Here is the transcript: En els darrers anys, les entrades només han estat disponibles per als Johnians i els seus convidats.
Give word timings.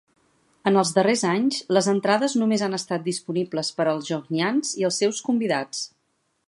En 0.69 0.77
els 0.83 0.93
darrers 0.95 1.23
anys, 1.31 1.59
les 1.77 1.89
entrades 1.93 2.35
només 2.43 2.65
han 2.69 2.79
estat 2.79 3.05
disponibles 3.11 3.71
per 3.81 3.87
als 3.93 4.09
Johnians 4.13 4.75
i 4.83 4.89
els 4.89 5.01
seus 5.05 5.23
convidats. 5.29 5.89